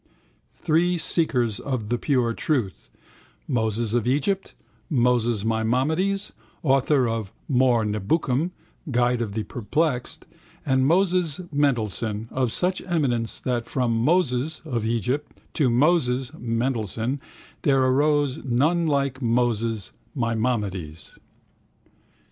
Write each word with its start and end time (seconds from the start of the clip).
Three 0.55 0.97
seekers 0.97 1.59
of 1.59 1.89
the 1.89 1.99
pure 1.99 2.33
truth, 2.33 2.89
Moses 3.47 3.93
of 3.93 4.07
Egypt, 4.07 4.55
Moses 4.89 5.45
Maimonides, 5.45 6.31
author 6.63 7.07
of 7.07 7.31
More 7.47 7.85
Nebukim 7.85 8.49
(Guide 8.89 9.21
of 9.21 9.33
the 9.33 9.43
Perplexed) 9.43 10.25
and 10.65 10.87
Moses 10.87 11.39
Mendelssohn 11.51 12.29
of 12.31 12.51
such 12.51 12.81
eminence 12.81 13.39
that 13.41 13.67
from 13.67 13.95
Moses 13.95 14.61
(of 14.65 14.85
Egypt) 14.87 15.39
to 15.53 15.69
Moses 15.69 16.31
(Mendelssohn) 16.35 17.21
there 17.61 17.83
arose 17.83 18.43
none 18.43 18.87
like 18.87 19.21
Moses 19.21 19.91
(Maimonides). 20.15 21.15